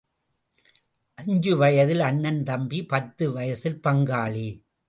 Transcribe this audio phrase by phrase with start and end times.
[1.17, 4.47] அஞ்சு வயசில் அண்ணன் தம்பி பத்து வயசில் பங்காளி.